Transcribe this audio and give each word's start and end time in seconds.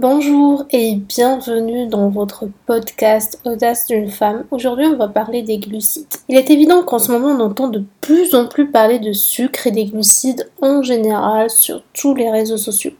Bonjour 0.00 0.64
et 0.70 0.94
bienvenue 0.94 1.88
dans 1.88 2.08
votre 2.08 2.44
podcast 2.66 3.40
Audace 3.44 3.86
d'une 3.86 4.08
femme. 4.08 4.44
Aujourd'hui 4.52 4.86
on 4.86 4.96
va 4.96 5.08
parler 5.08 5.42
des 5.42 5.58
glucides. 5.58 6.06
Il 6.28 6.36
est 6.36 6.50
évident 6.50 6.84
qu'en 6.84 7.00
ce 7.00 7.10
moment 7.10 7.30
on 7.30 7.40
entend 7.40 7.66
de 7.66 7.82
plus 8.00 8.32
en 8.36 8.46
plus 8.46 8.70
parler 8.70 9.00
de 9.00 9.12
sucre 9.12 9.66
et 9.66 9.72
des 9.72 9.86
glucides 9.86 10.48
en 10.62 10.84
général 10.84 11.50
sur 11.50 11.82
tous 11.94 12.14
les 12.14 12.30
réseaux 12.30 12.58
sociaux. 12.58 12.92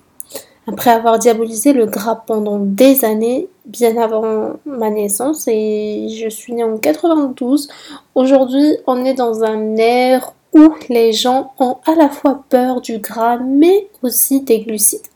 Après 0.67 0.91
avoir 0.91 1.21
diabolisé 1.21 1.73
le 1.73 1.87
gras 1.87 2.17
pendant 2.17 2.59
des 2.59 3.05
années, 3.05 3.49
bien 3.65 3.97
avant 3.97 4.55
ma 4.67 4.91
naissance, 4.91 5.47
et 5.47 6.09
je 6.09 6.29
suis 6.29 6.53
née 6.53 6.65
en 6.65 6.79
92, 6.79 7.69
aujourd'hui 8.17 8.77
on 8.89 9.05
est 9.05 9.15
dans 9.15 9.45
un 9.45 9.77
air 9.77 10.33
où 10.53 10.75
les 10.89 11.13
gens 11.13 11.53
ont 11.61 11.77
à 11.87 11.95
la 11.95 12.09
fois 12.09 12.43
peur 12.49 12.81
du 12.81 12.99
gras 12.99 13.37
mais 13.37 13.87
aussi 14.03 14.41
des 14.41 14.63
glucides. 14.63 15.07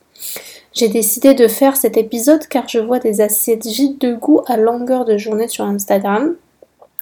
J'ai 0.74 0.88
décidé 0.88 1.34
de 1.34 1.48
faire 1.48 1.76
cet 1.76 1.96
épisode 1.98 2.46
car 2.46 2.66
je 2.66 2.78
vois 2.78 2.98
des 2.98 3.20
assiettes 3.20 3.66
vides 3.66 3.98
de 3.98 4.14
goût 4.14 4.40
à 4.46 4.56
longueur 4.56 5.04
de 5.04 5.18
journée 5.18 5.48
sur 5.48 5.64
Instagram, 5.64 6.34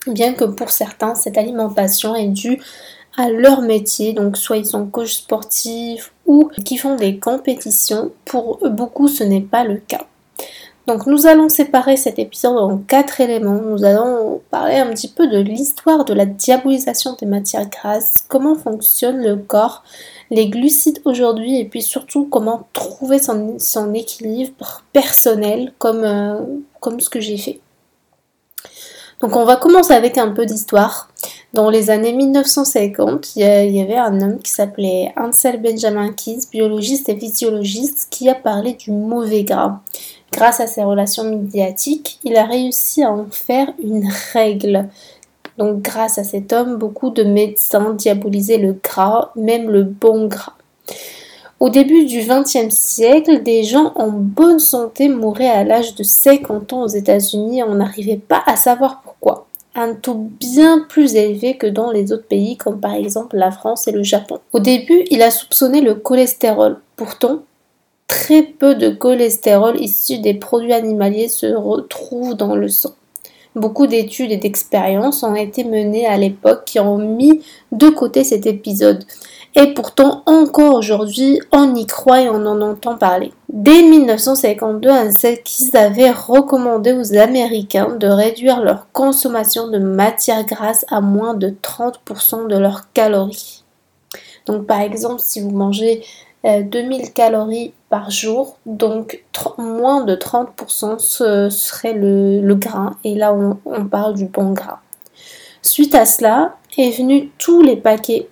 bien 0.07 0.33
que 0.33 0.43
pour 0.43 0.71
certains 0.71 1.15
cette 1.15 1.37
alimentation 1.37 2.13
est 2.13 2.27
due 2.27 2.59
à 3.17 3.29
leur 3.29 3.61
métier, 3.61 4.13
donc 4.13 4.37
soit 4.37 4.57
ils 4.57 4.65
sont 4.65 4.87
coachs 4.87 5.07
sportifs 5.07 6.11
ou 6.25 6.49
qui 6.65 6.77
font 6.77 6.95
des 6.95 7.17
compétitions, 7.17 8.11
pour 8.25 8.59
beaucoup 8.69 9.07
ce 9.07 9.23
n'est 9.23 9.41
pas 9.41 9.63
le 9.63 9.77
cas. 9.77 10.05
Donc 10.87 11.05
nous 11.05 11.27
allons 11.27 11.47
séparer 11.47 11.95
cet 11.95 12.17
épisode 12.17 12.57
en 12.57 12.77
quatre 12.77 13.21
éléments. 13.21 13.61
Nous 13.61 13.85
allons 13.85 14.41
parler 14.49 14.75
un 14.75 14.87
petit 14.87 15.07
peu 15.07 15.27
de 15.27 15.37
l'histoire 15.37 16.05
de 16.05 16.13
la 16.13 16.25
diabolisation 16.25 17.15
des 17.19 17.27
matières 17.27 17.69
grasses, 17.69 18.15
comment 18.27 18.55
fonctionne 18.55 19.21
le 19.21 19.35
corps, 19.35 19.83
les 20.31 20.49
glucides 20.49 21.01
aujourd'hui 21.05 21.59
et 21.59 21.65
puis 21.65 21.83
surtout 21.83 22.25
comment 22.25 22.67
trouver 22.73 23.19
son, 23.19 23.93
équilibre 23.93 24.83
personnel 24.91 25.71
comme, 25.77 26.03
euh, 26.03 26.41
comme 26.79 26.99
ce 26.99 27.09
que 27.09 27.19
j'ai 27.19 27.37
fait. 27.37 27.59
Donc 29.21 29.35
on 29.35 29.45
va 29.45 29.57
commencer 29.57 29.93
avec 29.93 30.17
un 30.17 30.31
peu 30.31 30.47
d'histoire. 30.47 31.09
Dans 31.53 31.69
les 31.69 31.91
années 31.91 32.13
1950, 32.13 33.35
il 33.35 33.41
y 33.43 33.81
avait 33.81 33.97
un 33.97 34.19
homme 34.21 34.39
qui 34.39 34.51
s'appelait 34.51 35.13
Ansel 35.15 35.61
Benjamin 35.61 36.11
Keys, 36.13 36.47
biologiste 36.51 37.09
et 37.09 37.17
physiologiste, 37.17 38.07
qui 38.09 38.29
a 38.29 38.35
parlé 38.35 38.73
du 38.73 38.89
mauvais 38.89 39.43
gras. 39.43 39.81
Grâce 40.31 40.59
à 40.61 40.67
ses 40.67 40.83
relations 40.83 41.23
médiatiques, 41.23 42.19
il 42.23 42.37
a 42.37 42.45
réussi 42.45 43.03
à 43.03 43.11
en 43.11 43.25
faire 43.29 43.71
une 43.83 44.09
règle. 44.33 44.87
Donc 45.57 45.81
grâce 45.81 46.17
à 46.17 46.23
cet 46.23 46.53
homme, 46.53 46.77
beaucoup 46.77 47.09
de 47.09 47.23
médecins 47.23 47.93
diabolisaient 47.93 48.57
le 48.57 48.73
gras, 48.81 49.31
même 49.35 49.69
le 49.69 49.83
bon 49.83 50.27
gras. 50.27 50.53
Au 51.59 51.69
début 51.69 52.05
du 52.05 52.21
XXe 52.21 52.73
siècle, 52.73 53.43
des 53.43 53.61
gens 53.63 53.91
en 53.95 54.07
bonne 54.09 54.57
santé 54.57 55.09
mouraient 55.09 55.47
à 55.47 55.63
l'âge 55.63 55.93
de 55.93 56.01
50 56.01 56.73
ans 56.73 56.81
aux 56.81 56.87
États-Unis 56.87 57.61
on 57.61 57.75
n'arrivait 57.75 58.17
pas 58.17 58.41
à 58.47 58.55
savoir 58.55 59.01
pourquoi. 59.03 59.45
Un 59.75 59.93
taux 59.93 60.29
bien 60.39 60.79
plus 60.89 61.13
élevé 61.13 61.57
que 61.57 61.67
dans 61.67 61.91
les 61.91 62.11
autres 62.11 62.27
pays 62.27 62.57
comme 62.57 62.79
par 62.79 62.95
exemple 62.95 63.37
la 63.37 63.51
France 63.51 63.87
et 63.87 63.91
le 63.91 64.01
Japon. 64.01 64.39
Au 64.53 64.59
début, 64.59 65.03
il 65.11 65.21
a 65.21 65.29
soupçonné 65.29 65.81
le 65.81 65.93
cholestérol. 65.93 66.79
Pourtant, 66.95 67.41
très 68.11 68.43
peu 68.43 68.75
de 68.75 68.89
cholestérol 68.89 69.79
issu 69.79 70.19
des 70.19 70.33
produits 70.33 70.73
animaliers 70.73 71.29
se 71.29 71.45
retrouve 71.45 72.35
dans 72.35 72.55
le 72.55 72.67
sang. 72.67 72.91
Beaucoup 73.55 73.87
d'études 73.87 74.33
et 74.33 74.37
d'expériences 74.37 75.23
ont 75.23 75.33
été 75.33 75.63
menées 75.63 76.05
à 76.05 76.17
l'époque 76.17 76.65
qui 76.65 76.81
ont 76.81 76.97
mis 76.97 77.41
de 77.71 77.87
côté 77.87 78.25
cet 78.25 78.45
épisode. 78.45 79.05
Et 79.55 79.73
pourtant, 79.73 80.23
encore 80.25 80.75
aujourd'hui, 80.75 81.39
on 81.53 81.73
y 81.73 81.85
croit 81.85 82.21
et 82.23 82.29
on 82.29 82.45
en 82.45 82.59
entend 82.59 82.97
parler. 82.97 83.31
Dès 83.47 83.81
1952, 83.81 84.89
un 84.89 85.09
qui 85.45 85.77
avait 85.77 86.11
recommandé 86.11 86.91
aux 86.91 87.15
Américains 87.15 87.95
de 87.95 88.07
réduire 88.07 88.59
leur 88.59 88.91
consommation 88.91 89.69
de 89.69 89.77
matières 89.77 90.45
grasses 90.45 90.85
à 90.89 90.99
moins 90.99 91.33
de 91.33 91.55
30% 91.63 92.49
de 92.49 92.57
leurs 92.57 92.91
calories. 92.91 93.63
Donc 94.45 94.67
par 94.67 94.81
exemple, 94.81 95.21
si 95.21 95.39
vous 95.39 95.51
mangez 95.51 96.03
2000 96.43 97.01
euh, 97.01 97.05
calories 97.13 97.73
par 97.89 98.09
jour, 98.09 98.57
donc 98.65 99.23
moins 99.57 100.03
de 100.03 100.15
30% 100.15 100.97
ce 100.97 101.49
serait 101.49 101.93
le, 101.93 102.41
le 102.41 102.55
gras, 102.55 102.93
et 103.03 103.15
là 103.15 103.33
on, 103.33 103.85
parle 103.85 104.15
du 104.15 104.25
bon 104.25 104.53
gras. 104.53 104.79
Suite 105.61 105.93
à 105.93 106.05
cela 106.05 106.55
est 106.77 106.97
venu 106.97 107.31
tous 107.37 107.61
les 107.61 107.77
paquets 107.77 108.27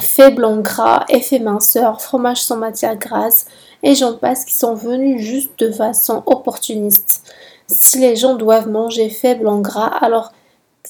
faibles 0.00 0.44
en 0.44 0.58
gras, 0.58 1.04
effet 1.08 1.38
minceur, 1.38 2.00
fromage 2.00 2.42
sans 2.42 2.56
matière 2.56 2.96
grasse, 2.96 3.46
et 3.82 3.94
j'en 3.94 4.14
passe 4.14 4.44
qui 4.44 4.54
sont 4.54 4.74
venus 4.74 5.20
juste 5.20 5.58
de 5.58 5.70
façon 5.70 6.22
opportuniste. 6.24 7.24
Si 7.66 7.98
les 7.98 8.16
gens 8.16 8.36
doivent 8.36 8.70
manger 8.70 9.10
faible 9.10 9.48
en 9.48 9.60
gras, 9.60 9.92
alors 10.00 10.32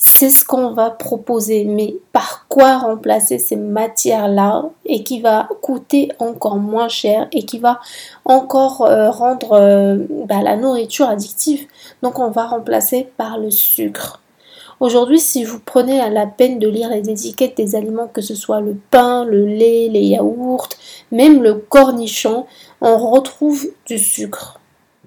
c'est 0.00 0.30
ce 0.30 0.44
qu'on 0.44 0.72
va 0.72 0.90
proposer. 0.90 1.64
Mais 1.64 1.96
par 2.12 2.46
quoi 2.48 2.78
remplacer 2.78 3.38
ces 3.38 3.56
matières-là 3.56 4.70
et 4.84 5.02
qui 5.02 5.20
va 5.20 5.48
coûter 5.60 6.10
encore 6.18 6.56
moins 6.56 6.88
cher 6.88 7.28
et 7.32 7.44
qui 7.44 7.58
va 7.58 7.80
encore 8.24 8.82
euh, 8.82 9.10
rendre 9.10 9.52
euh, 9.52 9.98
bah, 10.26 10.42
la 10.42 10.56
nourriture 10.56 11.08
addictive? 11.08 11.66
Donc 12.02 12.18
on 12.18 12.30
va 12.30 12.46
remplacer 12.46 13.08
par 13.16 13.38
le 13.38 13.50
sucre. 13.50 14.20
Aujourd'hui, 14.80 15.18
si 15.18 15.42
vous 15.42 15.58
prenez 15.58 16.08
la 16.10 16.26
peine 16.26 16.60
de 16.60 16.68
lire 16.68 16.88
les 16.90 17.10
étiquettes 17.10 17.56
des 17.56 17.74
aliments, 17.74 18.06
que 18.06 18.20
ce 18.20 18.36
soit 18.36 18.60
le 18.60 18.76
pain, 18.92 19.24
le 19.24 19.44
lait, 19.44 19.88
les 19.88 20.04
yaourts, 20.04 20.68
même 21.10 21.42
le 21.42 21.54
cornichon, 21.54 22.46
on 22.80 22.96
retrouve 22.96 23.66
du 23.86 23.98
sucre. 23.98 24.60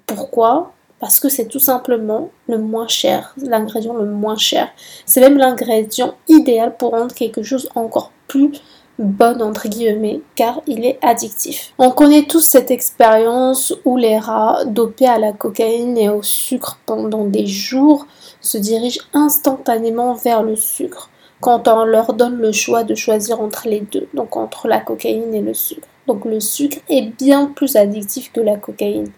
Pourquoi? 0.06 0.72
Parce 1.02 1.18
que 1.18 1.28
c'est 1.28 1.46
tout 1.46 1.58
simplement 1.58 2.30
le 2.46 2.58
moins 2.58 2.86
cher, 2.86 3.34
l'ingrédient 3.36 3.92
le 3.92 4.06
moins 4.06 4.36
cher. 4.36 4.68
C'est 5.04 5.20
même 5.20 5.36
l'ingrédient 5.36 6.14
idéal 6.28 6.76
pour 6.76 6.92
rendre 6.92 7.12
quelque 7.12 7.42
chose 7.42 7.68
encore 7.74 8.12
plus 8.28 8.52
bon 9.00 9.42
entre 9.42 9.66
guillemets 9.66 10.20
car 10.36 10.60
il 10.68 10.84
est 10.84 11.00
addictif. 11.02 11.74
On 11.76 11.90
connaît 11.90 12.22
tous 12.22 12.42
cette 12.42 12.70
expérience 12.70 13.74
où 13.84 13.96
les 13.96 14.16
rats 14.16 14.64
dopés 14.64 15.08
à 15.08 15.18
la 15.18 15.32
cocaïne 15.32 15.98
et 15.98 16.08
au 16.08 16.22
sucre 16.22 16.78
pendant 16.86 17.24
des 17.24 17.48
jours 17.48 18.06
se 18.40 18.56
dirigent 18.56 19.02
instantanément 19.12 20.14
vers 20.14 20.44
le 20.44 20.54
sucre 20.54 21.10
quand 21.40 21.66
on 21.66 21.84
leur 21.84 22.12
donne 22.12 22.36
le 22.36 22.52
choix 22.52 22.84
de 22.84 22.94
choisir 22.94 23.40
entre 23.40 23.66
les 23.66 23.80
deux, 23.80 24.06
donc 24.14 24.36
entre 24.36 24.68
la 24.68 24.78
cocaïne 24.78 25.34
et 25.34 25.42
le 25.42 25.54
sucre. 25.54 25.88
Donc 26.06 26.24
le 26.24 26.38
sucre 26.38 26.78
est 26.88 27.02
bien 27.18 27.46
plus 27.46 27.74
addictif 27.74 28.30
que 28.32 28.40
la 28.40 28.56
cocaïne. 28.56 29.10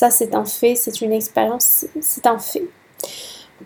Ça, 0.00 0.08
c'est 0.08 0.34
un 0.34 0.46
fait, 0.46 0.76
c'est 0.76 1.02
une 1.02 1.12
expérience, 1.12 1.84
c'est 2.00 2.26
un 2.26 2.38
fait. 2.38 2.64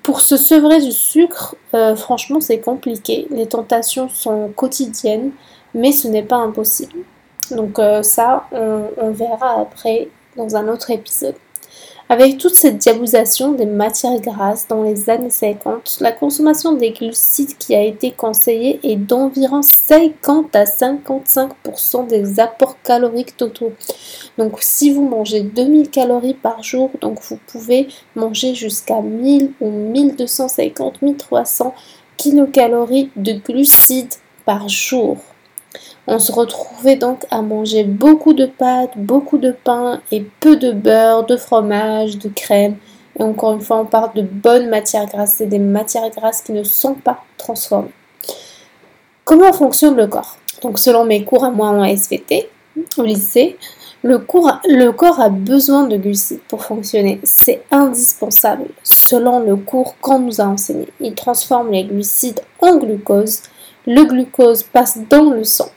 Pour 0.03 0.21
se 0.21 0.37
sevrer 0.37 0.81
du 0.81 0.91
sucre, 0.91 1.55
euh, 1.75 1.95
franchement, 1.95 2.41
c'est 2.41 2.59
compliqué. 2.59 3.29
Les 3.31 3.47
tentations 3.47 4.09
sont 4.09 4.51
quotidiennes, 4.57 5.31
mais 5.75 5.93
ce 5.93 6.09
n'est 6.09 6.25
pas 6.25 6.39
impossible. 6.39 7.05
Donc 7.53 7.79
euh, 7.79 8.03
ça, 8.03 8.49
on 8.51 9.11
verra 9.13 9.61
après 9.61 10.09
dans 10.37 10.57
un 10.57 10.67
autre 10.67 10.91
épisode. 10.91 11.37
Avec 12.11 12.37
toute 12.37 12.55
cette 12.55 12.77
diabolisation 12.77 13.53
des 13.53 13.65
matières 13.65 14.21
grasses 14.21 14.69
dans 14.69 14.83
les 14.83 15.09
années 15.09 15.31
50, 15.31 15.99
la 16.01 16.13
consommation 16.13 16.73
des 16.73 16.91
glucides 16.91 17.57
qui 17.57 17.75
a 17.75 17.83
été 17.83 18.11
conseillée 18.11 18.79
est 18.83 18.97
d'environ 18.97 19.63
50 19.63 20.55
à 20.55 20.65
55% 20.65 22.07
des 22.07 22.41
apports 22.41 22.77
caloriques 22.83 23.39
totaux. 23.39 23.73
Donc 24.37 24.59
si 24.61 24.93
vous 24.93 25.09
mangez 25.09 25.41
2000 25.41 25.89
calories 25.89 26.35
par 26.35 26.63
jour, 26.63 26.91
donc 27.01 27.21
vous 27.23 27.39
pouvez 27.47 27.89
manger 28.15 28.55
jusqu'à 28.55 29.01
1000 29.01 29.53
ou 29.63 29.71
1250, 29.71 31.01
1300 31.01 31.75
kilocalories 32.19 33.11
de 33.17 33.33
glucides 33.33 34.15
par 34.45 34.69
jour. 34.69 35.17
On 36.07 36.19
se 36.19 36.33
retrouvait 36.33 36.97
donc 36.97 37.25
à 37.31 37.43
manger 37.43 37.85
beaucoup 37.85 38.35
de 38.35 38.47
pâtes, 38.47 38.93
beaucoup 38.97 39.39
de 39.39 39.53
pain 39.53 40.01
et 40.13 40.21
peu 40.41 40.57
de 40.57 40.73
beurre, 40.73 41.25
de 41.25 41.37
fromage, 41.37 42.19
de 42.19 42.29
crème. 42.29 42.77
Et 43.19 43.23
encore 43.23 43.53
une 43.53 43.61
fois, 43.61 43.79
on 43.79 43.85
parle 43.85 44.13
de 44.15 44.23
bonnes 44.23 44.69
matières 44.69 45.07
grasses. 45.07 45.35
C'est 45.39 45.47
des 45.47 45.59
matières 45.59 46.11
grasses 46.11 46.43
qui 46.43 46.53
ne 46.53 46.65
sont 46.65 46.95
pas 46.95 47.25
transformées. 47.39 47.93
Comment 49.25 49.53
fonctionne 49.53 49.97
le 49.97 50.07
corps? 50.07 50.37
Donc 50.63 50.79
selon 50.79 51.05
mes 51.05 51.25
cours 51.25 51.45
à 51.45 51.51
moi 51.51 51.69
en 51.69 51.85
SVT, 51.85 52.49
au 52.99 53.03
lycée, 53.03 53.57
le, 54.03 54.19
le 54.69 54.91
corps 54.91 55.21
a 55.21 55.31
besoin 55.31 55.85
de 55.85 55.97
glucides 55.97 56.41
pour 56.47 56.63
fonctionner. 56.63 57.21
C'est 57.23 57.63
indispensable 57.71 58.67
selon 58.83 59.41
le 59.41 59.57
cours 59.57 59.97
qu'on 60.01 60.19
nous 60.19 60.43
a 60.43 60.45
enseigné. 60.45 60.89
Il 61.01 61.15
transforme 61.15 61.71
les 61.71 61.85
glucides 61.85 62.41
en 62.61 62.77
glucose. 62.77 63.41
Le 63.87 64.05
glucose 64.05 64.63
passe 64.63 64.99
dans 65.09 65.31
le 65.31 65.45
sang 65.45 65.71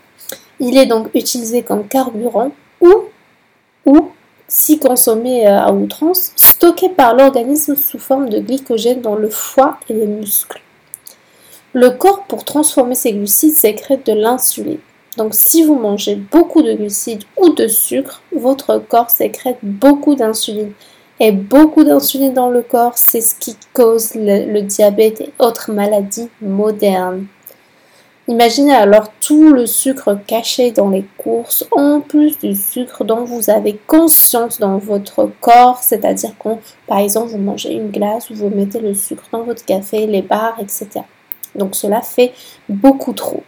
il 0.59 0.77
est 0.77 0.85
donc 0.85 1.09
utilisé 1.13 1.63
comme 1.63 1.87
carburant 1.87 2.51
ou, 2.81 4.09
si 4.47 4.79
consommé 4.79 5.47
euh, 5.47 5.59
à 5.59 5.73
outrance, 5.73 6.31
stocké 6.35 6.89
par 6.89 7.13
l'organisme 7.13 7.75
sous 7.75 7.99
forme 7.99 8.29
de 8.29 8.39
glycogène 8.39 9.01
dans 9.01 9.15
le 9.15 9.29
foie 9.29 9.77
et 9.89 9.93
les 9.93 10.07
muscles. 10.07 10.61
Le 11.73 11.89
corps, 11.89 12.23
pour 12.23 12.45
transformer 12.45 12.95
ces 12.95 13.13
glucides, 13.13 13.55
sécrète 13.55 14.05
de 14.05 14.13
l'insuline. 14.13 14.79
Donc 15.17 15.33
si 15.33 15.63
vous 15.63 15.75
mangez 15.75 16.15
beaucoup 16.15 16.61
de 16.61 16.73
glucides 16.73 17.23
ou 17.35 17.49
de 17.49 17.67
sucre, 17.67 18.21
votre 18.33 18.77
corps 18.77 19.09
sécrète 19.09 19.57
beaucoup 19.61 20.15
d'insuline. 20.15 20.71
Et 21.19 21.31
beaucoup 21.31 21.83
d'insuline 21.83 22.33
dans 22.33 22.49
le 22.49 22.61
corps, 22.61 22.97
c'est 22.97 23.21
ce 23.21 23.35
qui 23.35 23.57
cause 23.73 24.11
le, 24.15 24.61
diabète 24.61 25.21
et 25.21 25.31
autres 25.39 25.71
maladies 25.71 26.29
modernes. 26.41 27.25
Imaginez 28.29 28.73
alors 28.73 29.09
tout 29.21 29.53
le 29.53 29.65
sucre 29.65 30.17
caché 30.27 30.71
dans 30.71 30.89
les 30.89 31.05
courses, 31.17 31.65
en 31.71 32.01
plus 32.01 32.37
du 32.37 32.55
sucre 32.55 33.05
dont 33.05 33.23
vous 33.23 33.49
avez 33.49 33.79
conscience 33.87 34.59
dans 34.59 34.77
votre 34.77 35.31
corps, 35.39 35.81
c'est-à-dire 35.81 36.31
quand, 36.37 36.59
par 36.87 36.99
exemple, 36.99 37.29
vous 37.29 37.37
mangez 37.37 37.71
une 37.71 37.89
glace 37.89 38.29
ou 38.29 38.35
vous 38.35 38.49
mettez 38.49 38.81
le 38.81 38.93
sucre 38.93 39.23
dans 39.31 39.43
votre 39.43 39.63
café, 39.63 40.07
les 40.07 40.21
bars, 40.21 40.57
etc. 40.59 41.05
Donc 41.55 41.75
cela 41.75 42.01
fait 42.01 42.33
beaucoup 42.67 43.13
trop. 43.13 43.43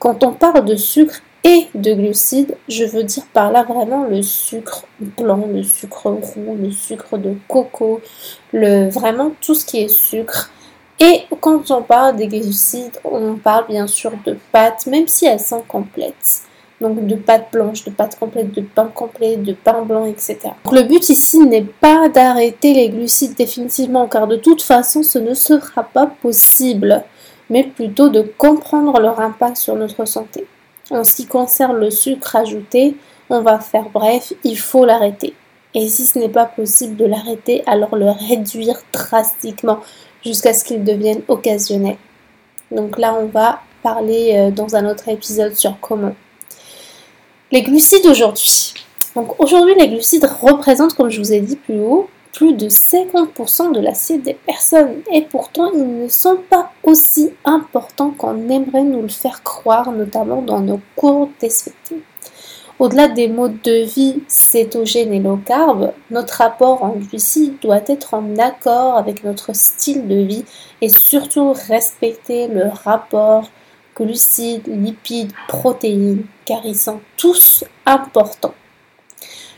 Quand 0.00 0.24
on 0.24 0.32
parle 0.32 0.64
de 0.64 0.74
sucre 0.74 1.20
et 1.44 1.68
de 1.76 1.94
glucides, 1.94 2.56
je 2.68 2.84
veux 2.84 3.04
dire 3.04 3.24
par 3.32 3.52
là 3.52 3.62
vraiment 3.62 4.04
le 4.04 4.22
sucre 4.22 4.86
blanc, 4.98 5.46
le 5.52 5.62
sucre 5.62 6.08
roux, 6.10 6.56
le 6.60 6.72
sucre 6.72 7.16
de 7.16 7.34
coco, 7.46 8.00
le 8.52 8.88
vraiment 8.88 9.30
tout 9.40 9.54
ce 9.54 9.64
qui 9.64 9.82
est 9.82 9.88
sucre. 9.88 10.50
Et 11.04 11.24
quand 11.40 11.70
on 11.70 11.82
parle 11.82 12.16
des 12.16 12.28
glucides, 12.28 12.98
on 13.04 13.34
parle 13.34 13.66
bien 13.68 13.86
sûr 13.86 14.12
de 14.24 14.38
pâtes, 14.50 14.86
même 14.86 15.06
si 15.06 15.26
elles 15.26 15.40
sont 15.40 15.60
complètes. 15.60 16.42
Donc 16.80 17.06
de 17.06 17.14
pâtes 17.14 17.48
blanches, 17.52 17.84
de 17.84 17.90
pâtes 17.90 18.18
complètes, 18.18 18.52
de 18.52 18.62
pain 18.62 18.90
complet, 18.94 19.36
de 19.36 19.52
pain 19.52 19.82
blanc, 19.82 20.06
etc. 20.06 20.38
Le 20.72 20.82
but 20.82 21.08
ici 21.08 21.40
n'est 21.40 21.62
pas 21.62 22.08
d'arrêter 22.08 22.72
les 22.72 22.88
glucides 22.88 23.34
définitivement, 23.34 24.08
car 24.08 24.26
de 24.26 24.36
toute 24.36 24.62
façon 24.62 25.02
ce 25.02 25.18
ne 25.18 25.34
sera 25.34 25.82
pas 25.82 26.06
possible 26.06 27.04
mais 27.50 27.64
plutôt 27.64 28.08
de 28.08 28.22
comprendre 28.22 28.98
leur 29.00 29.20
impact 29.20 29.56
sur 29.56 29.76
notre 29.76 30.04
santé. 30.06 30.46
En 30.90 31.04
ce 31.04 31.14
qui 31.16 31.26
concerne 31.26 31.76
le 31.76 31.90
sucre 31.90 32.36
ajouté, 32.36 32.96
on 33.30 33.40
va 33.40 33.58
faire 33.58 33.88
bref, 33.92 34.32
il 34.44 34.58
faut 34.58 34.84
l'arrêter. 34.84 35.34
Et 35.74 35.88
si 35.88 36.06
ce 36.06 36.18
n'est 36.18 36.28
pas 36.28 36.44
possible 36.46 36.96
de 36.96 37.04
l'arrêter, 37.04 37.62
alors 37.66 37.96
le 37.96 38.10
réduire 38.10 38.78
drastiquement 38.92 39.80
jusqu'à 40.24 40.52
ce 40.52 40.64
qu'il 40.64 40.84
devienne 40.84 41.22
occasionnel. 41.28 41.96
Donc 42.70 42.98
là, 42.98 43.14
on 43.20 43.26
va 43.26 43.60
parler 43.82 44.32
euh, 44.34 44.50
dans 44.50 44.74
un 44.74 44.88
autre 44.88 45.08
épisode 45.08 45.54
sur 45.54 45.78
comment. 45.80 46.14
Les 47.52 47.62
glucides 47.62 48.06
aujourd'hui. 48.06 48.74
Donc 49.14 49.38
aujourd'hui, 49.40 49.74
les 49.78 49.88
glucides 49.88 50.24
représentent, 50.24 50.94
comme 50.94 51.10
je 51.10 51.20
vous 51.20 51.32
ai 51.32 51.40
dit 51.40 51.56
plus 51.56 51.78
haut, 51.78 52.08
plus 52.32 52.54
de 52.54 52.68
50% 52.68 53.72
de 53.72 53.80
l'assiette 53.80 54.22
des 54.22 54.34
personnes 54.34 55.02
et 55.12 55.22
pourtant 55.22 55.70
ils 55.72 56.02
ne 56.02 56.08
sont 56.08 56.38
pas 56.50 56.72
aussi 56.82 57.30
importants 57.44 58.10
qu'on 58.10 58.48
aimerait 58.48 58.82
nous 58.82 59.02
le 59.02 59.08
faire 59.08 59.42
croire, 59.44 59.92
notamment 59.92 60.42
dans 60.42 60.60
nos 60.60 60.80
cours 60.96 61.30
d'SVT. 61.40 62.02
Au-delà 62.80 63.06
des 63.06 63.28
modes 63.28 63.62
de 63.62 63.84
vie 63.84 64.24
cétogènes 64.26 65.12
et 65.12 65.20
low 65.20 65.36
carb, 65.36 65.92
notre 66.10 66.38
rapport 66.38 66.82
en 66.82 66.96
glucides 66.96 67.60
doit 67.62 67.82
être 67.86 68.14
en 68.14 68.36
accord 68.36 68.96
avec 68.96 69.22
notre 69.22 69.54
style 69.54 70.08
de 70.08 70.16
vie 70.16 70.44
et 70.80 70.88
surtout 70.88 71.52
respecter 71.68 72.48
le 72.48 72.64
rapport 72.84 73.48
glucides, 73.94 74.66
lipides, 74.66 75.32
protéines, 75.46 76.24
car 76.44 76.66
ils 76.66 76.76
sont 76.76 76.98
tous 77.16 77.64
importants. 77.86 78.54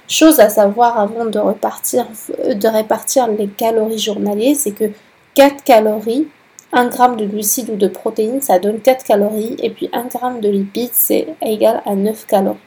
Chose 0.08 0.38
à 0.38 0.50
savoir 0.50 1.00
avant 1.00 1.24
de, 1.24 1.38
repartir, 1.38 2.06
répartir 2.38 3.28
les 3.28 3.48
calories 3.48 3.98
journaliers, 3.98 4.54
c'est 4.54 4.72
que 4.72 4.90
4 5.34 5.64
calories, 5.64 6.28
1 6.72 6.90
g 6.90 6.98
de 7.16 7.24
glucides 7.24 7.70
ou 7.70 7.76
de 7.76 7.88
protéines, 7.88 8.42
ça 8.42 8.58
donne 8.58 8.80
4 8.80 9.04
calories, 9.04 9.56
et 9.62 9.70
puis 9.70 9.88
1 9.94 10.02
g 10.10 10.40
de 10.42 10.50
lipides, 10.50 10.90
c'est 10.92 11.28
égal 11.40 11.82
à 11.86 11.94
9 11.94 12.26
calories. 12.26 12.58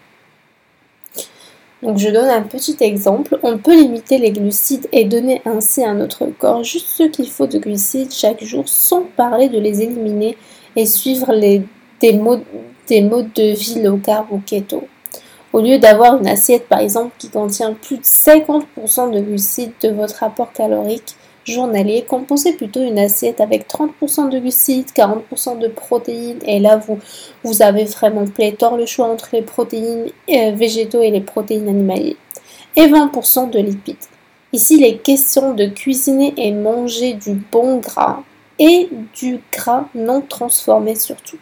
Donc 1.82 1.98
je 1.98 2.10
donne 2.10 2.30
un 2.30 2.42
petit 2.42 2.76
exemple. 2.82 3.40
On 3.42 3.58
peut 3.58 3.76
limiter 3.76 4.18
les 4.18 4.32
glucides 4.32 4.88
et 4.92 5.06
donner 5.06 5.42
ainsi 5.46 5.84
à 5.84 5.94
notre 5.94 6.26
corps 6.26 6.64
juste 6.64 6.88
ce 6.88 7.04
qu'il 7.04 7.30
faut 7.30 7.48
de 7.48 7.58
glucides 7.58 8.12
chaque 8.12 8.44
jour 8.44 8.68
sans 8.68 9.04
parler 9.16 9.48
de 9.48 9.60
les 9.60 9.82
éliminer 9.82 10.38
et 10.76 10.86
suivre 10.86 11.34
des, 11.36 12.14
modes, 12.14 12.44
des 12.88 13.02
modes 13.02 13.32
de 13.34 13.54
vie 13.54 13.82
low 13.82 13.98
carb 13.98 14.28
ou 14.32 14.40
keto. 14.40 14.84
Au 15.54 15.62
lieu 15.62 15.80
d'avoir 15.80 16.18
une 16.20 16.28
assiette 16.28 16.68
par 16.68 16.80
exemple 16.80 17.16
qui 17.18 17.30
contient 17.30 17.74
plus 17.74 17.98
de 17.98 18.04
50% 18.04 19.12
de 19.12 19.20
glucides 19.22 19.72
de 19.82 19.90
votre 19.90 20.18
rapport 20.18 20.52
calorique 20.52 21.16
journalier, 21.50 22.06
composez 22.08 22.54
plutôt 22.54 22.82
une 22.82 23.00
assiette 23.00 23.42
avec 23.42 23.68
30% 23.68 24.30
de 24.30 24.40
glucides, 24.40 24.90
40% 24.96 25.60
de 25.60 25.68
protéines 25.68 26.40
et 26.46 26.60
là 26.60 26.78
vous, 26.78 27.00
vous 27.44 27.62
avez 27.62 27.86
vraiment 27.86 28.26
pléthore 28.26 28.78
le 28.78 28.86
choix 28.86 29.08
entre 29.08 29.30
les 29.34 29.42
protéines 29.42 30.08
euh, 30.30 30.52
végétaux 30.52 31.02
et 31.02 31.12
les 31.12 31.22
protéines 31.22 31.68
animalières 31.68 32.16
et 32.76 32.88
20% 32.88 33.50
de 33.50 33.60
lipides. 33.60 33.98
Ici, 34.52 34.78
il 34.78 34.84
est 34.84 34.98
question 34.98 35.54
de 35.54 35.66
cuisiner 35.66 36.34
et 36.38 36.52
manger 36.52 37.14
du 37.14 37.34
bon 37.34 37.78
gras 37.78 38.24
et 38.58 38.90
du 39.16 39.40
gras 39.52 39.86
non 39.94 40.22
transformé 40.22 40.96
surtout. 40.96 41.38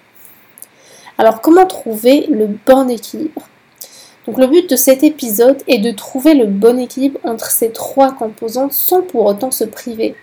Alors, 1.18 1.42
comment 1.42 1.66
trouver 1.66 2.28
le 2.28 2.48
bon 2.66 2.90
équilibre? 2.90 3.48
Donc 4.28 4.38
le 4.38 4.48
but 4.48 4.70
de 4.70 4.76
cet 4.76 5.04
épisode 5.04 5.64
est 5.68 5.78
de 5.78 5.92
trouver 5.92 6.34
le 6.34 6.46
bon 6.46 6.78
équilibre 6.78 7.20
entre 7.24 7.50
ces 7.50 7.72
trois 7.72 8.12
composantes 8.12 8.74
sans 8.74 9.02
pour 9.02 9.26
autant 9.26 9.52
se 9.52 9.64
priver. 9.64 10.16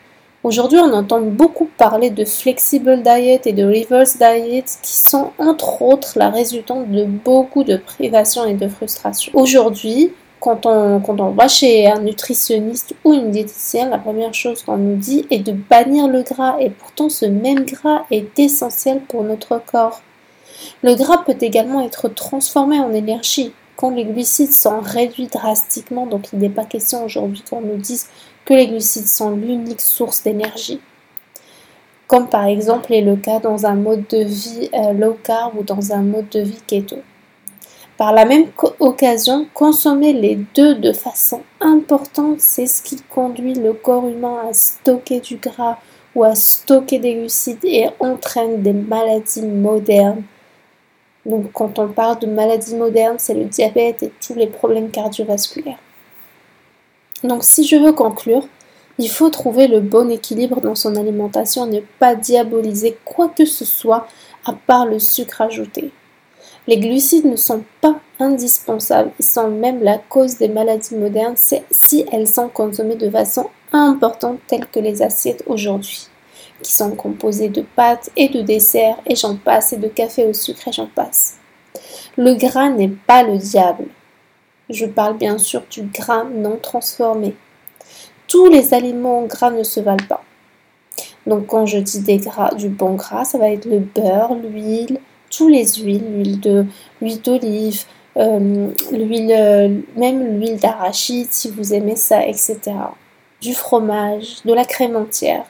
Aujourd'hui, 0.42 0.78
on 0.78 0.92
entend 0.92 1.22
beaucoup 1.22 1.70
parler 1.78 2.10
de 2.10 2.26
flexible 2.26 3.02
diet 3.02 3.40
et 3.46 3.54
de 3.54 3.64
reverse 3.64 4.18
diet 4.18 4.66
qui 4.82 4.94
sont 4.94 5.30
entre 5.38 5.80
autres 5.80 6.18
la 6.18 6.28
résultante 6.28 6.90
de 6.90 7.04
beaucoup 7.06 7.64
de 7.64 7.78
privations 7.78 8.44
et 8.44 8.52
de 8.52 8.68
frustrations. 8.68 9.32
Aujourd'hui, 9.34 10.12
quand 10.38 10.66
on, 10.66 11.30
va 11.30 11.48
chez 11.48 11.86
un 11.86 12.00
nutritionniste 12.00 12.94
ou 13.04 13.14
une 13.14 13.30
diététicienne, 13.30 13.88
la 13.88 13.96
première 13.96 14.34
chose 14.34 14.62
qu'on 14.62 14.76
nous 14.76 14.96
dit 14.96 15.24
est 15.30 15.38
de 15.38 15.52
bannir 15.52 16.08
le 16.08 16.20
gras 16.20 16.56
et 16.60 16.68
pourtant 16.68 17.08
ce 17.08 17.24
même 17.24 17.64
gras 17.64 18.04
est 18.10 18.38
essentiel 18.38 19.00
pour 19.08 19.24
notre 19.24 19.58
corps. 19.64 20.02
Le 20.82 20.94
gras 20.94 21.22
peut 21.24 21.38
également 21.40 21.80
être 21.80 22.08
transformé 22.08 22.78
en 22.78 22.92
énergie 22.92 23.54
les 23.90 24.04
glucides 24.04 24.52
sont 24.52 24.80
réduits 24.80 25.28
drastiquement, 25.28 26.06
donc 26.06 26.32
il 26.32 26.38
n'est 26.38 26.48
pas 26.48 26.64
question 26.64 27.04
aujourd'hui 27.04 27.42
qu'on 27.48 27.60
nous 27.60 27.76
dise 27.76 28.08
que 28.44 28.54
les 28.54 28.66
glucides 28.66 29.08
sont 29.08 29.30
l'unique 29.30 29.80
source 29.80 30.22
d'énergie, 30.22 30.80
comme 32.06 32.28
par 32.28 32.44
exemple 32.44 32.92
est 32.92 33.00
le 33.00 33.16
cas 33.16 33.40
dans 33.40 33.66
un 33.66 33.74
mode 33.74 34.06
de 34.08 34.24
vie 34.24 34.70
euh, 34.74 34.92
low 34.92 35.16
carb 35.22 35.56
ou 35.58 35.62
dans 35.62 35.92
un 35.92 36.02
mode 36.02 36.28
de 36.30 36.40
vie 36.40 36.62
keto. 36.66 36.96
Par 37.96 38.12
la 38.12 38.24
même 38.24 38.46
occasion, 38.80 39.46
consommer 39.54 40.12
les 40.12 40.36
deux 40.54 40.74
de 40.74 40.92
façon 40.92 41.42
importante, 41.60 42.40
c'est 42.40 42.66
ce 42.66 42.82
qui 42.82 42.96
conduit 43.02 43.54
le 43.54 43.72
corps 43.72 44.08
humain 44.08 44.48
à 44.48 44.52
stocker 44.52 45.20
du 45.20 45.36
gras 45.36 45.78
ou 46.14 46.24
à 46.24 46.34
stocker 46.34 46.98
des 46.98 47.14
glucides 47.14 47.64
et 47.64 47.88
entraîne 48.00 48.62
des 48.62 48.72
maladies 48.72 49.42
modernes 49.42 50.24
donc 51.26 51.52
quand 51.52 51.78
on 51.78 51.88
parle 51.88 52.18
de 52.18 52.26
maladies 52.26 52.76
modernes, 52.76 53.16
c'est 53.18 53.34
le 53.34 53.44
diabète 53.44 54.02
et 54.02 54.12
tous 54.24 54.34
les 54.34 54.46
problèmes 54.46 54.90
cardiovasculaires. 54.90 55.78
Donc 57.22 57.44
si 57.44 57.66
je 57.66 57.76
veux 57.76 57.92
conclure, 57.92 58.46
il 58.98 59.08
faut 59.08 59.30
trouver 59.30 59.66
le 59.66 59.80
bon 59.80 60.10
équilibre 60.10 60.60
dans 60.60 60.74
son 60.74 60.96
alimentation 60.96 61.66
ne 61.66 61.80
pas 61.98 62.14
diaboliser 62.14 62.96
quoi 63.04 63.28
que 63.28 63.44
ce 63.44 63.64
soit 63.64 64.06
à 64.44 64.52
part 64.52 64.86
le 64.86 64.98
sucre 64.98 65.40
ajouté. 65.40 65.90
Les 66.66 66.78
glucides 66.78 67.26
ne 67.26 67.36
sont 67.36 67.64
pas 67.80 67.98
indispensables, 68.18 69.10
ils 69.18 69.24
sont 69.24 69.50
même 69.50 69.82
la 69.82 69.98
cause 69.98 70.36
des 70.36 70.48
maladies 70.48 70.96
modernes 70.96 71.36
si 71.36 72.06
elles 72.12 72.28
sont 72.28 72.48
consommées 72.48 72.96
de 72.96 73.10
façon 73.10 73.48
importante 73.72 74.38
telles 74.46 74.66
que 74.66 74.80
les 74.80 75.02
assiettes 75.02 75.42
aujourd'hui 75.46 76.08
qui 76.64 76.72
sont 76.72 76.92
composés 76.92 77.50
de 77.50 77.60
pâtes 77.60 78.10
et 78.16 78.28
de 78.28 78.40
desserts 78.40 78.96
et 79.06 79.14
j'en 79.14 79.36
passe, 79.36 79.74
et 79.74 79.76
de 79.76 79.86
café 79.86 80.24
au 80.24 80.32
sucre 80.32 80.66
et 80.66 80.72
j'en 80.72 80.86
passe. 80.86 81.36
Le 82.16 82.34
gras 82.34 82.70
n'est 82.70 82.88
pas 83.06 83.22
le 83.22 83.36
diable. 83.36 83.84
Je 84.70 84.86
parle 84.86 85.18
bien 85.18 85.36
sûr 85.36 85.62
du 85.70 85.82
gras 85.82 86.24
non 86.24 86.58
transformé. 86.60 87.36
Tous 88.26 88.48
les 88.48 88.72
aliments 88.72 89.24
gras 89.24 89.50
ne 89.50 89.62
se 89.62 89.78
valent 89.78 90.06
pas. 90.08 90.24
Donc 91.26 91.46
quand 91.46 91.66
je 91.66 91.78
dis 91.78 92.00
des 92.00 92.16
gras, 92.16 92.54
du 92.54 92.68
bon 92.68 92.94
gras, 92.94 93.24
ça 93.24 93.38
va 93.38 93.50
être 93.50 93.66
le 93.66 93.80
beurre, 93.80 94.34
l'huile, 94.34 94.98
tous 95.30 95.48
les 95.48 95.66
huiles, 95.74 96.40
l'huile 97.00 97.20
d'olive, 97.20 97.84
euh, 98.16 98.70
l'huile, 98.90 99.32
euh, 99.32 99.68
même 99.96 100.38
l'huile 100.38 100.56
d'arachide 100.56 101.28
si 101.30 101.50
vous 101.50 101.74
aimez 101.74 101.96
ça, 101.96 102.26
etc. 102.26 102.60
Du 103.42 103.52
fromage, 103.52 104.42
de 104.44 104.54
la 104.54 104.64
crème 104.64 104.96
entière. 104.96 105.44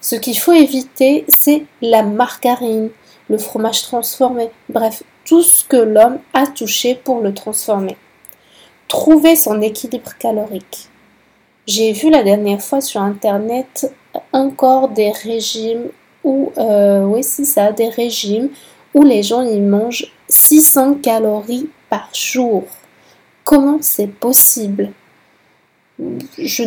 Ce 0.00 0.16
qu'il 0.16 0.38
faut 0.38 0.52
éviter, 0.52 1.24
c'est 1.28 1.64
la 1.80 2.02
margarine, 2.02 2.90
le 3.28 3.38
fromage 3.38 3.82
transformé, 3.82 4.50
bref, 4.68 5.02
tout 5.24 5.42
ce 5.42 5.64
que 5.64 5.76
l'homme 5.76 6.18
a 6.34 6.46
touché 6.46 6.94
pour 6.94 7.20
le 7.20 7.32
transformer. 7.32 7.96
Trouver 8.88 9.34
son 9.36 9.60
équilibre 9.62 10.12
calorique. 10.18 10.88
J'ai 11.66 11.92
vu 11.92 12.10
la 12.10 12.22
dernière 12.22 12.60
fois 12.60 12.82
sur 12.82 13.00
internet 13.00 13.90
encore 14.32 14.90
des 14.90 15.10
régimes 15.10 15.88
où, 16.22 16.52
euh, 16.58 17.20
les 19.02 19.22
gens 19.22 19.42
ils 19.42 19.62
mangent 19.62 20.12
600 20.28 20.96
calories 21.02 21.68
par 21.88 22.08
jour. 22.12 22.64
Comment 23.44 23.78
c'est 23.80 24.06
possible? 24.08 24.92
Je 25.98 26.62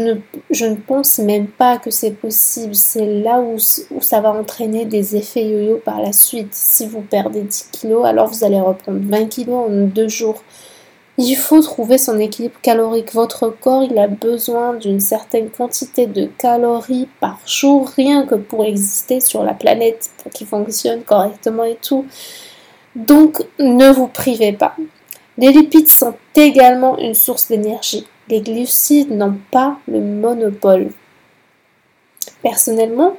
ne, 0.65 0.75
pense 0.75 1.19
même 1.19 1.47
pas 1.47 1.77
que 1.77 1.91
c'est 1.91 2.11
possible. 2.11 2.75
C'est 2.75 3.05
là 3.05 3.39
où, 3.39 3.57
où, 3.91 4.01
ça 4.01 4.21
va 4.21 4.31
entraîner 4.31 4.85
des 4.85 5.15
effets 5.15 5.45
yo-yo 5.45 5.77
par 5.83 6.01
la 6.01 6.13
suite. 6.13 6.53
Si 6.53 6.87
vous 6.87 7.01
perdez 7.01 7.41
10 7.41 7.69
kilos, 7.71 8.05
alors 8.05 8.27
vous 8.27 8.43
allez 8.45 8.59
reprendre 8.59 8.99
20 9.01 9.25
kilos 9.25 9.69
en 9.69 9.87
deux 9.87 10.07
jours. 10.07 10.43
Il 11.19 11.35
faut 11.35 11.61
trouver 11.61 11.97
son 11.97 12.19
équilibre 12.19 12.59
calorique. 12.61 13.13
Votre 13.13 13.49
corps, 13.49 13.83
il 13.83 13.97
a 13.97 14.07
besoin 14.07 14.75
d'une 14.75 14.99
certaine 14.99 15.49
quantité 15.49 16.05
de 16.05 16.29
calories 16.37 17.09
par 17.19 17.39
jour, 17.45 17.89
rien 17.89 18.25
que 18.25 18.35
pour 18.35 18.63
exister 18.63 19.19
sur 19.19 19.43
la 19.43 19.55
planète, 19.55 20.11
pour 20.21 20.31
qu'il 20.31 20.45
fonctionne 20.45 21.01
correctement 21.01 21.63
et 21.63 21.77
tout. 21.81 22.05
Donc, 22.95 23.43
ne 23.59 23.89
vous 23.91 24.07
privez 24.07 24.53
pas. 24.53 24.75
Les 25.39 25.51
lipides 25.51 25.89
sont 25.89 26.13
également 26.35 26.97
une 26.99 27.15
source 27.15 27.47
d'énergie. 27.47 28.05
Les 28.29 28.41
glucides 28.41 29.11
n'ont 29.11 29.37
pas 29.51 29.77
le 29.87 30.01
monopole. 30.01 30.91
Personnellement, 32.41 33.13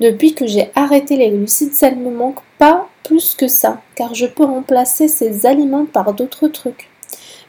depuis 0.00 0.34
que 0.34 0.46
j'ai 0.46 0.70
arrêté 0.74 1.16
les 1.16 1.30
glucides, 1.30 1.74
ça 1.74 1.90
ne 1.90 1.96
me 1.96 2.10
manque 2.10 2.40
pas 2.58 2.88
plus 3.02 3.34
que 3.34 3.48
ça, 3.48 3.80
car 3.94 4.14
je 4.14 4.26
peux 4.26 4.44
remplacer 4.44 5.08
ces 5.08 5.46
aliments 5.46 5.86
par 5.86 6.12
d'autres 6.14 6.48
trucs. 6.48 6.88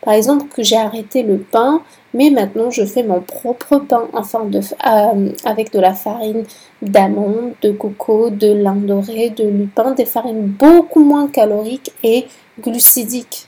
Par 0.01 0.13
exemple, 0.13 0.45
que 0.53 0.63
j'ai 0.63 0.77
arrêté 0.77 1.23
le 1.23 1.37
pain, 1.37 1.81
mais 2.13 2.29
maintenant 2.29 2.71
je 2.71 2.85
fais 2.85 3.03
mon 3.03 3.19
propre 3.19 3.77
pain 3.79 4.07
enfin 4.13 4.49
euh, 4.53 5.29
avec 5.43 5.73
de 5.73 5.79
la 5.79 5.93
farine 5.93 6.45
d'amande, 6.81 7.53
de 7.61 7.71
coco, 7.71 8.29
de 8.29 8.51
lin 8.51 8.75
doré, 8.75 9.29
de 9.31 9.43
lupin, 9.43 9.91
des 9.91 10.05
farines 10.05 10.45
beaucoup 10.45 11.03
moins 11.03 11.27
caloriques 11.27 11.91
et 12.03 12.27
glucidiques. 12.61 13.47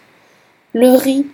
Le 0.73 0.89
riz, 0.89 1.27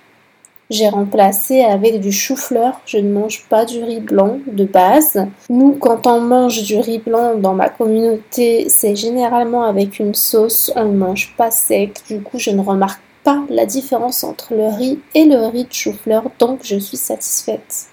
j'ai 0.69 0.89
remplacé 0.89 1.61
avec 1.61 1.99
du 1.99 2.11
chou-fleur. 2.11 2.81
Je 2.85 2.97
ne 2.97 3.11
mange 3.11 3.45
pas 3.49 3.65
du 3.65 3.83
riz 3.83 3.99
blanc 3.99 4.39
de 4.47 4.65
base. 4.65 5.27
Nous, 5.49 5.73
quand 5.73 6.07
on 6.07 6.21
mange 6.21 6.63
du 6.63 6.77
riz 6.77 6.99
blanc 6.99 7.35
dans 7.35 7.53
ma 7.53 7.69
communauté, 7.69 8.67
c'est 8.69 8.95
généralement 8.95 9.63
avec 9.63 9.99
une 9.99 10.15
sauce. 10.15 10.71
On 10.75 10.85
ne 10.85 10.97
mange 10.97 11.35
pas 11.37 11.51
sec. 11.51 12.01
Du 12.07 12.21
coup, 12.21 12.39
je 12.39 12.51
ne 12.51 12.61
remarque 12.61 13.01
pas 13.23 13.43
la 13.49 13.65
différence 13.65 14.23
entre 14.23 14.53
le 14.53 14.67
riz 14.67 14.99
et 15.15 15.25
le 15.25 15.47
riz 15.47 15.65
de 15.65 15.73
chou-fleur, 15.73 16.23
donc 16.39 16.59
je 16.63 16.77
suis 16.77 16.97
satisfaite. 16.97 17.87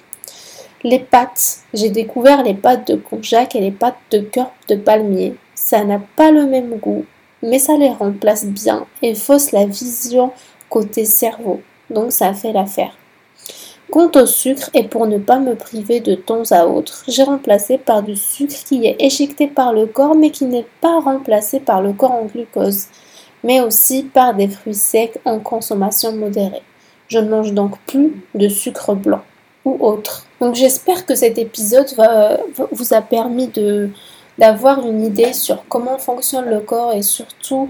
Les 0.85 0.99
pâtes, 0.99 1.61
j'ai 1.73 1.91
découvert 1.91 2.43
les 2.43 2.55
pâtes 2.55 2.89
de 2.89 2.97
konjac 2.97 3.57
et 3.57 3.61
les 3.61 3.71
pâtes 3.71 3.97
de 4.11 4.19
cœur 4.19 4.53
de 4.69 4.75
palmier. 4.75 5.35
Ça 5.55 5.85
n'a 5.85 6.01
pas 6.17 6.31
le 6.31 6.47
même 6.47 6.77
goût, 6.77 7.07
mais 7.43 7.59
ça 7.59 7.77
les 7.77 7.89
remplace 7.89 8.45
bien 8.45 8.87
et 9.01 9.15
fausse 9.15 9.53
la 9.53 9.65
vision 9.65 10.33
côté 10.69 11.05
cerveau, 11.05 11.61
donc 11.93 12.13
ça 12.13 12.35
fait 12.35 12.53
l'affaire. 12.53 12.97
Quant 13.91 14.11
au 14.15 14.27
sucre, 14.27 14.71
et 14.73 14.85
pour 14.85 15.07
ne 15.07 15.19
pas 15.19 15.39
me 15.39 15.55
priver 15.55 16.01
de 16.01 16.15
temps 16.15 16.51
à 16.51 16.67
autre, 16.67 17.05
j'ai 17.09 17.25
remplacé 17.25 17.77
par 17.77 18.03
du 18.03 18.17
sucre 18.17 18.57
qui 18.65 18.87
est 18.87 18.97
éjecté 18.99 19.49
par 19.49 19.73
le 19.73 19.87
corps 19.87 20.15
mais 20.15 20.31
qui 20.31 20.47
n'est 20.47 20.67
pas 20.81 21.01
remplacé 21.01 21.61
par 21.61 21.83
le 21.83 21.93
corps 21.93 22.13
en 22.13 22.25
glucose 22.25 22.87
mais 23.45 23.61
aussi 23.61 24.05
par 24.05 24.35
des 24.35 24.49
fruits 24.49 24.75
secs 24.75 25.19
en 25.25 25.41
consommation 25.41 26.13
modérée. 26.13 26.63
Je 27.09 27.19
ne 27.19 27.29
mange 27.29 27.53
donc 27.53 27.79
plus 27.87 28.25
de 28.35 28.49
sucre 28.49 28.95
blanc 28.95 29.23
ou 29.65 29.77
autre. 29.81 30.27
Donc 30.41 30.55
j'espère 30.55 31.07
que 31.07 31.15
cet 31.15 31.39
épisode 31.39 31.89
vous 32.71 32.95
a 32.95 33.03
permis 33.03 33.51
d'avoir 34.39 34.87
une 34.87 35.05
idée 35.05 35.33
sur 35.33 35.65
comment 35.69 35.99
fonctionne 35.99 36.47
le 36.47 36.61
corps 36.61 36.93
et 36.95 37.03
surtout 37.03 37.69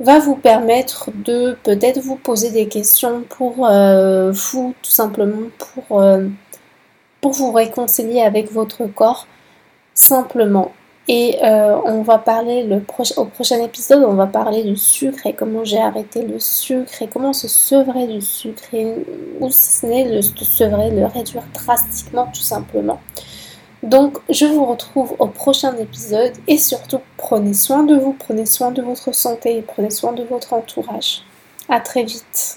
va 0.00 0.18
vous 0.18 0.34
permettre 0.34 1.10
de 1.14 1.56
peut-être 1.62 2.00
vous 2.00 2.16
poser 2.16 2.50
des 2.50 2.66
questions 2.68 3.22
pour 3.28 3.66
euh, 3.66 4.32
vous 4.32 4.74
tout 4.82 4.90
simplement 4.90 5.48
pour, 5.58 6.00
euh, 6.00 6.26
pour 7.20 7.32
vous 7.32 7.52
réconcilier 7.52 8.22
avec 8.22 8.50
votre 8.50 8.86
corps 8.86 9.26
simplement 9.94 10.72
et 11.08 11.38
euh, 11.42 11.76
on 11.84 12.02
va 12.02 12.18
parler 12.18 12.62
le 12.62 12.82
au 13.16 13.24
prochain 13.24 13.60
épisode, 13.62 14.04
on 14.04 14.14
va 14.14 14.26
parler 14.26 14.62
du 14.62 14.76
sucre 14.76 15.26
et 15.26 15.32
comment 15.32 15.64
j'ai 15.64 15.80
arrêté 15.80 16.22
le 16.22 16.38
sucre 16.38 17.02
et 17.02 17.08
comment 17.08 17.32
se 17.32 17.48
sevrer 17.48 18.06
du 18.06 18.20
sucre 18.20 18.62
ou 19.40 19.50
si 19.50 19.80
ce 19.80 19.86
n'est 19.86 20.04
le 20.04 20.22
sevrer, 20.22 20.90
le 20.90 21.06
réduire 21.06 21.42
drastiquement 21.52 22.26
tout 22.32 22.42
simplement. 22.42 23.00
Donc 23.82 24.18
je 24.28 24.44
vous 24.44 24.66
retrouve 24.66 25.16
au 25.18 25.26
prochain 25.26 25.76
épisode 25.78 26.32
et 26.46 26.58
surtout 26.58 27.00
prenez 27.16 27.54
soin 27.54 27.82
de 27.82 27.96
vous, 27.96 28.12
prenez 28.12 28.44
soin 28.44 28.70
de 28.72 28.82
votre 28.82 29.12
santé 29.14 29.56
et 29.56 29.62
prenez 29.62 29.90
soin 29.90 30.12
de 30.12 30.22
votre 30.24 30.52
entourage. 30.52 31.22
À 31.68 31.80
très 31.80 32.04
vite. 32.04 32.48